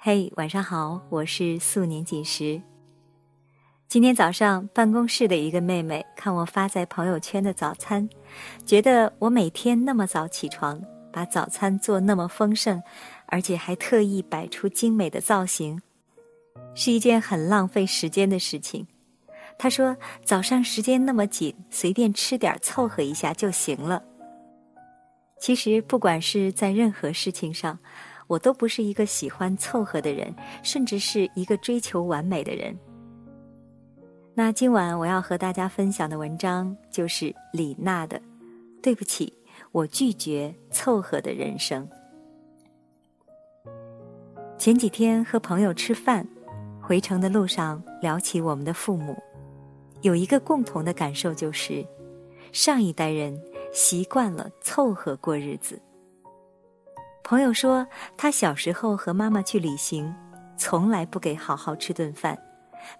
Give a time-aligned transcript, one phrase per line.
[0.00, 2.62] 嘿，晚上好，我是素年锦时。
[3.88, 8.08] 今天早上，办公室的一个妹妹看我发在朋友圈的早餐，
[8.64, 10.80] 觉得我每天那么早起床，
[11.12, 12.80] 把早餐做那么丰盛，
[13.26, 15.82] 而且还特意摆出精美的造型，
[16.76, 18.86] 是一件很浪费时间的事情。
[19.58, 24.04] 她说：“早上时间那么紧，随便吃点凑合一下就行了。”
[25.40, 27.80] 其实，不管是在任何事情上。
[28.28, 30.32] 我都不是一个喜欢凑合的人，
[30.62, 32.78] 甚至是一个追求完美的人。
[34.34, 38.16] 那今晚我要和大家分享的文章就是李娜的
[38.80, 39.32] 《对不起，
[39.72, 41.88] 我拒绝凑合的人生》。
[44.56, 46.24] 前几天和朋友吃饭，
[46.80, 49.16] 回程的路上聊起我们的父母，
[50.02, 51.84] 有一个共同的感受就是，
[52.52, 53.40] 上一代人
[53.72, 55.80] 习惯了凑合过日子。
[57.28, 60.14] 朋友说，他小时候和妈妈去旅行，
[60.56, 62.38] 从来不给好好吃顿饭，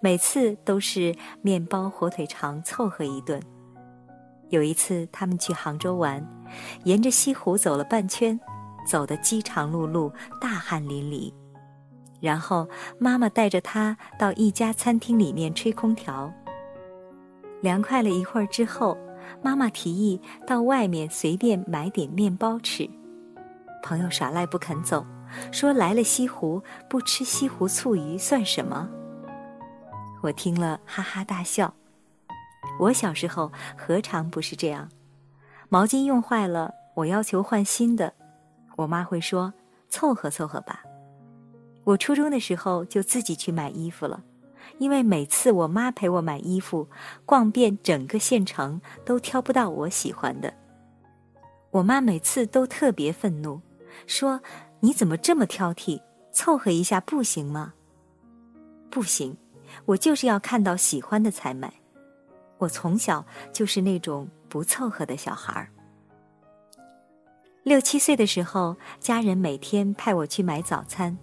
[0.00, 3.42] 每次都是面包、火腿肠凑合一顿。
[4.50, 6.22] 有一次，他们去杭州玩，
[6.84, 8.38] 沿着西湖走了半圈，
[8.86, 11.32] 走得饥肠辘辘、大汗淋漓。
[12.20, 12.68] 然后
[12.98, 16.30] 妈妈带着他到一家餐厅里面吹空调。
[17.62, 18.94] 凉快了一会儿之后，
[19.42, 22.86] 妈妈提议到外面随便买点面包吃。
[23.82, 25.04] 朋友耍赖不肯走，
[25.52, 28.88] 说来了西湖不吃西湖醋鱼算什么？
[30.22, 31.72] 我听了哈哈大笑。
[32.78, 34.88] 我小时候何尝不是这样？
[35.68, 38.12] 毛巾用坏了，我要求换新的，
[38.76, 39.52] 我妈会说
[39.88, 40.82] 凑合凑合吧。
[41.84, 44.22] 我初中的时候就自己去买衣服了，
[44.78, 46.88] 因为每次我妈陪我买衣服，
[47.24, 50.52] 逛遍整个县城都挑不到我喜欢的。
[51.70, 53.60] 我妈每次都特别愤怒。
[54.06, 54.40] 说
[54.80, 56.00] ：“你怎么这么挑剔？
[56.32, 57.74] 凑合一下不行吗
[58.90, 59.36] ？”“不行，
[59.84, 61.72] 我就是要看到喜欢的才买。
[62.58, 65.68] 我从小就是那种不凑合的小孩儿。”
[67.64, 71.16] 六七岁的时候，家人每天派我去买早餐，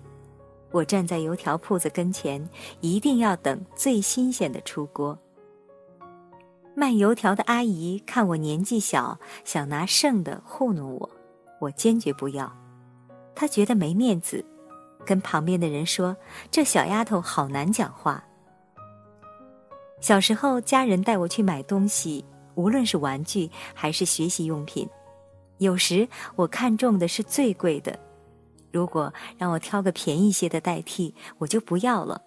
[0.71, 2.47] 我站在油条铺子跟前，
[2.81, 5.17] 一定要等最新鲜的出锅。
[6.75, 11.09] 卖油条的阿姨看我年纪小，想拿剩的糊弄我，
[11.59, 12.53] 我坚决不要。
[13.35, 14.43] 他觉得没面子，
[15.05, 16.15] 跟旁边的人说
[16.49, 18.23] ：“这小丫头好难讲话。”
[20.01, 22.23] 小时候，家人带我去买东西，
[22.55, 24.87] 无论是玩具还是学习用品，
[25.57, 27.97] 有时我看中的是最贵的，
[28.71, 32.21] 如果让我挑个便宜些的代替，我就不要了，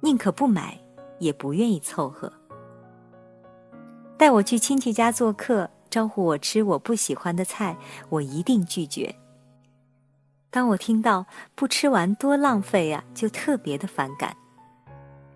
[0.00, 0.78] 宁可不买，
[1.18, 2.32] 也不愿意凑合。
[4.16, 7.76] 带我去亲戚家做客，招呼我吃我不喜欢的菜，
[8.08, 9.14] 我一定拒绝。
[10.54, 11.26] 当我听到
[11.56, 14.36] 不吃完多浪费呀，就特别的反感。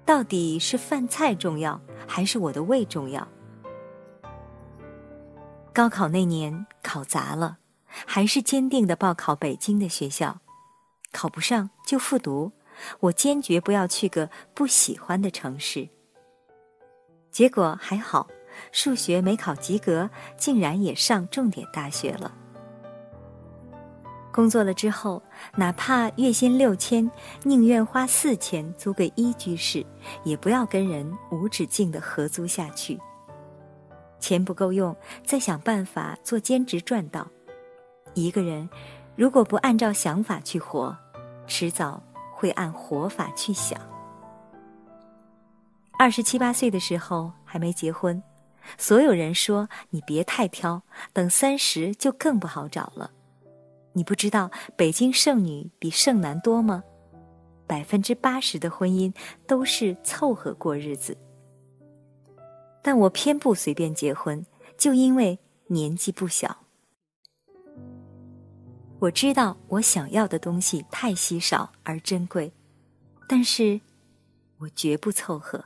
[0.04, 3.26] 到底是饭菜重要，还是我的胃重要？
[5.74, 7.58] 高考那年考砸了，
[8.06, 10.38] 还是坚定的报考北京的学校。
[11.10, 12.52] 考不上就复读，
[13.00, 15.88] 我坚决不要去个不喜欢的城市。
[17.32, 18.28] 结果还好，
[18.70, 22.32] 数学没考及格，竟然也上重点大学了。
[24.38, 25.20] 工作了之后，
[25.56, 27.10] 哪怕月薪六千，
[27.42, 29.84] 宁愿花四千租个一居室，
[30.22, 32.96] 也不要跟人无止境的合租下去。
[34.20, 37.26] 钱不够用，再想办法做兼职赚到。
[38.14, 38.70] 一个人
[39.16, 40.96] 如果不按照想法去活，
[41.48, 42.00] 迟早
[42.30, 43.76] 会按活法去想。
[45.98, 48.22] 二十七八岁的时候还没结婚，
[48.76, 50.80] 所有人说你别太挑，
[51.12, 53.10] 等三十就更不好找了。
[53.98, 56.84] 你不知道北京剩女比剩男多吗？
[57.66, 59.12] 百分之八十的婚姻
[59.44, 61.18] 都是凑合过日子。
[62.80, 64.46] 但我偏不随便结婚，
[64.76, 65.36] 就因为
[65.66, 66.58] 年纪不小。
[69.00, 72.52] 我知道我想要的东西太稀少而珍贵，
[73.28, 73.80] 但是，
[74.58, 75.64] 我绝不凑合。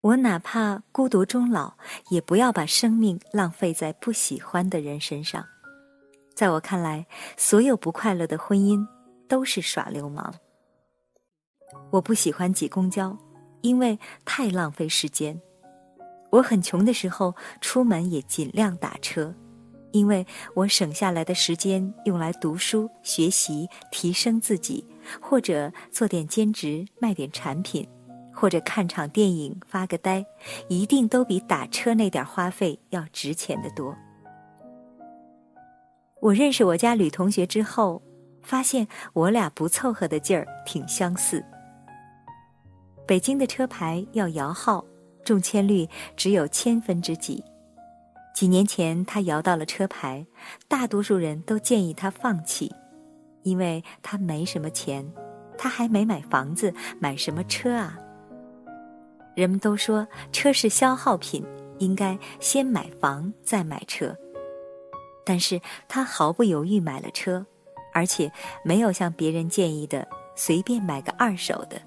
[0.00, 1.74] 我哪怕孤独终老，
[2.08, 5.46] 也不要把生命浪费在不喜欢的人身上。
[6.42, 7.06] 在我看来，
[7.36, 8.84] 所有不快乐的婚姻
[9.28, 10.34] 都是耍流氓。
[11.92, 13.16] 我不喜欢挤公交，
[13.60, 15.40] 因为太浪费时间。
[16.30, 19.32] 我很穷的时候，出门也尽量打车，
[19.92, 24.84] 因为我省下来的时间用来读书、学习、提升自己，
[25.20, 27.88] 或者做点兼职、卖点产品，
[28.34, 30.26] 或者看场电影、发个呆，
[30.68, 33.96] 一定都比打车那点花费要值钱的多。
[36.22, 38.00] 我认识我家吕同学之后，
[38.42, 41.44] 发现我俩不凑合的劲儿挺相似。
[43.04, 44.84] 北京的车牌要摇号，
[45.24, 45.84] 中签率
[46.16, 47.42] 只有千分之几。
[48.32, 50.24] 几年前他摇到了车牌，
[50.68, 52.72] 大多数人都建议他放弃，
[53.42, 55.04] 因为他没什么钱，
[55.58, 57.98] 他还没买房子，买什么车啊？
[59.34, 61.44] 人们都说车是消耗品，
[61.78, 64.16] 应该先买房再买车。
[65.24, 67.44] 但是他毫不犹豫买了车，
[67.92, 68.30] 而且
[68.64, 71.80] 没有像别人建议的随便买个二手的。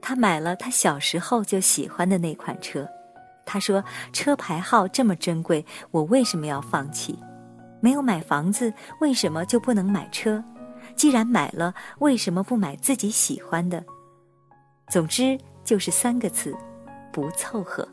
[0.00, 2.88] 他买了他小时候就喜欢的那款车。
[3.44, 3.82] 他说
[4.12, 7.18] ：“车牌号这么珍贵，我为什么要放弃？
[7.80, 10.42] 没有买房子，为什么就不能买车？
[10.94, 13.82] 既然买了，为什么不买自己喜欢的？
[14.88, 16.54] 总之就是三个字：
[17.10, 17.88] 不凑合。”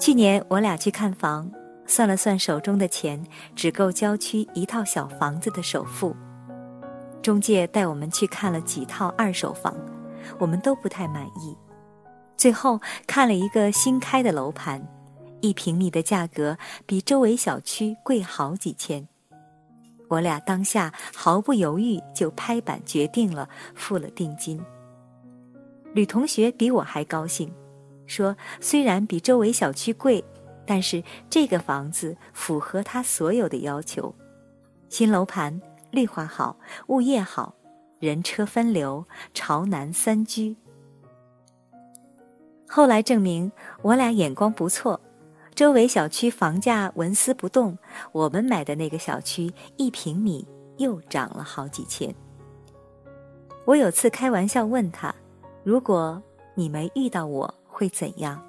[0.00, 1.50] 去年我俩去看房。
[1.86, 3.22] 算了算，手中的钱
[3.54, 6.14] 只够郊区一套小房子的首付。
[7.22, 9.74] 中介带我们去看了几套二手房，
[10.38, 11.56] 我们都不太满意。
[12.36, 14.86] 最后看了一个新开的楼盘，
[15.40, 19.06] 一平米的价格比周围小区贵好几千。
[20.08, 24.60] 我俩当下毫不犹豫就拍板决定了，付了定金。
[25.94, 27.50] 吕同学比我还高兴，
[28.06, 30.24] 说虽然比周围小区贵。
[30.66, 34.14] 但是这个房子符合他所有的要求：
[34.88, 36.56] 新楼盘、绿化好、
[36.86, 37.54] 物业好、
[37.98, 40.56] 人车分流、朝南三居。
[42.66, 43.52] 后来证明
[43.82, 45.00] 我俩眼光不错，
[45.54, 47.78] 周围小区房价纹丝不动，
[48.10, 50.46] 我们买的那个小区一平米
[50.78, 52.12] 又涨了好几千。
[53.64, 55.14] 我有次开玩笑问他
[55.62, 56.20] ：“如果
[56.54, 58.42] 你没遇到我，会怎样？”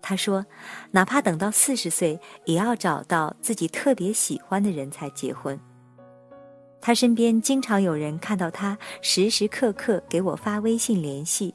[0.00, 0.46] 他说
[0.92, 5.58] ：“哪怕等到四十岁，也要找到自己特别喜欢的人才结婚。”
[6.80, 11.54] 他身边经常有人看到他时时刻刻给我发微信联系，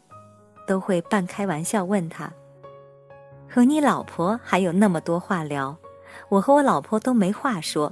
[0.68, 2.32] 都会半开玩笑问他
[3.50, 5.76] ：“和你老婆还有那么多话聊？
[6.30, 7.92] 我和我老婆都没话说，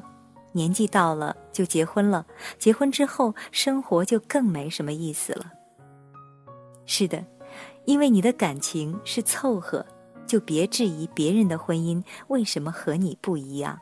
[0.51, 2.25] 年纪到了就结婚了，
[2.59, 5.53] 结婚之后生活就更没什么意思了。”
[6.85, 7.25] 是的，
[7.85, 9.85] 因为你的感情是凑合。
[10.27, 13.79] 就别质疑别人的婚姻为什么和你不一样。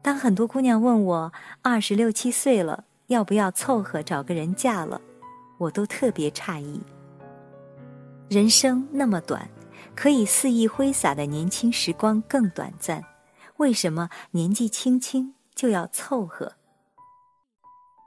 [0.00, 5.00] 当很多姑娘问我二十六七岁了要不要凑合找个人嫁了，
[5.58, 6.80] 我都特别诧异。
[8.28, 9.48] 人生那么短，
[9.94, 13.04] 可以肆意挥洒的年轻时光更短暂，
[13.58, 16.52] 为什么年纪轻轻就要凑合？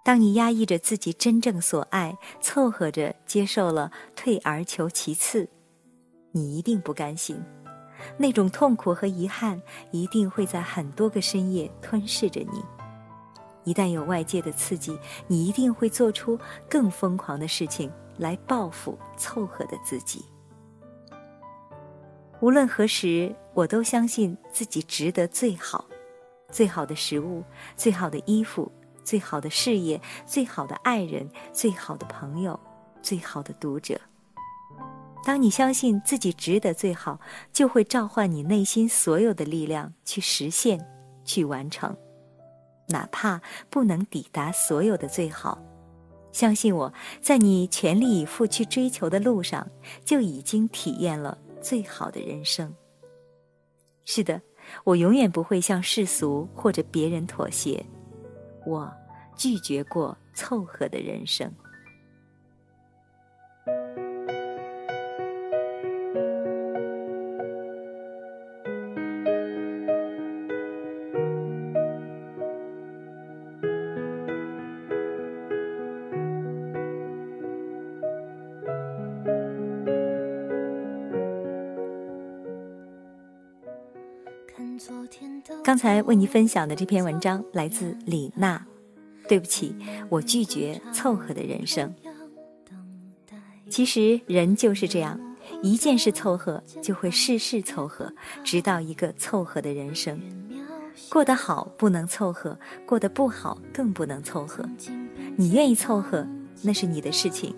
[0.04, 5.48] 当你压抑着自己真正所爱，凑合着接受了退而求其次。
[6.38, 7.42] 你一定不甘心，
[8.18, 9.62] 那种痛苦和遗憾
[9.92, 12.62] 一定会在很多个深夜吞噬着你。
[13.64, 16.38] 一旦有外界的刺激，你一定会做出
[16.70, 20.26] 更疯狂的事情来报复凑合的自己。
[22.42, 25.86] 无论何时，我都相信自己值得最好，
[26.52, 27.42] 最好的食物，
[27.78, 28.70] 最好的衣服，
[29.06, 32.60] 最好的事业，最好的爱人，最好的朋友，
[33.02, 33.98] 最好的读者。
[35.26, 37.20] 当你相信自己值得最好，
[37.52, 40.80] 就会召唤你内心所有的力量去实现、
[41.24, 41.98] 去完成，
[42.90, 45.60] 哪怕不能抵达所有的最好。
[46.32, 49.68] 相信我，在你全力以赴去追求的路上，
[50.04, 52.72] 就已经体验了最好的人生。
[54.04, 54.40] 是的，
[54.84, 57.84] 我永远不会向世俗或者别人妥协，
[58.64, 58.94] 我
[59.36, 61.52] 拒绝过凑合的人生。
[85.66, 88.64] 刚才为你分享的这篇文章来自李娜。
[89.28, 89.76] 对不起，
[90.10, 91.92] 我拒绝凑合的人生。
[93.68, 95.20] 其实人就是这样，
[95.64, 100.22] 一件事凑合，就会事事凑合，直到一个凑合的人生。
[101.10, 102.56] 过得好不能凑合，
[102.86, 104.64] 过得不好更不能凑合。
[105.36, 106.28] 你愿意凑合，
[106.62, 107.56] 那是你的事情。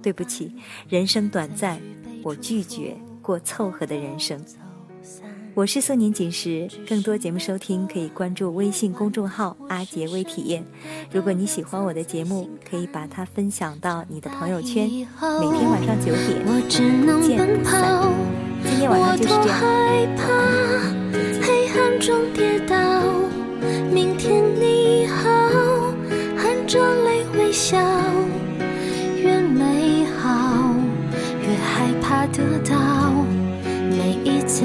[0.00, 0.56] 对不起，
[0.88, 1.78] 人生短暂，
[2.22, 4.42] 我拒绝过凑合的人生。
[5.54, 10.64] 我是素宁锦时，更多节目收听可以关注微信公众号阿杰微体验。
[11.10, 14.88] 如果你喜欢我的节目，可以把它分享到你的朋友圈。
[14.88, 18.10] 每天晚上九点，我只能见跑。
[18.64, 20.22] 今天晚上就是这样，害怕
[21.46, 22.74] 黑暗中跌倒。
[23.92, 25.28] 明天你好，
[26.34, 27.78] 含着泪微笑。
[29.20, 30.74] 越美好，
[31.42, 33.12] 越害怕得到。
[33.90, 34.64] 每一次。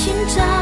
[0.00, 0.59] 寻找。